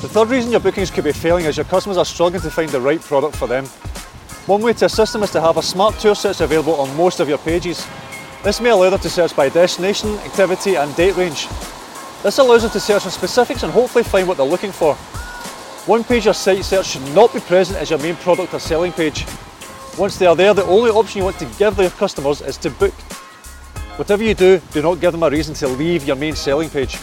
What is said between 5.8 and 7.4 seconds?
tour search available on most of your